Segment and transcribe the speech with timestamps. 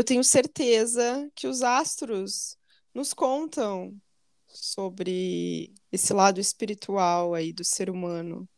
[0.00, 2.56] eu tenho certeza que os astros
[2.94, 3.94] nos contam
[4.46, 8.48] sobre esse lado espiritual aí do ser humano.